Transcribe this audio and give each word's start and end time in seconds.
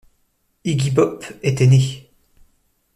Iggy 0.63 0.89
Pop 0.93 1.23
était 1.43 1.67
né. 1.67 2.09